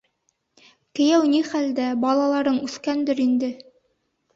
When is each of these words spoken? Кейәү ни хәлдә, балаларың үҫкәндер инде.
Кейәү 1.01 1.29
ни 1.35 1.43
хәлдә, 1.51 1.87
балаларың 2.07 2.61
үҫкәндер 2.67 3.27
инде. 3.31 3.57